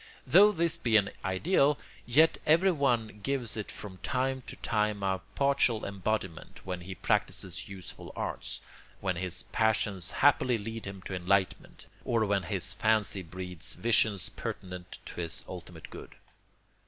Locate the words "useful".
7.69-8.11